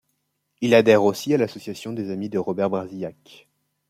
[0.61, 3.47] Il adhère aussi à l'Association des amis de Robert Brasillach.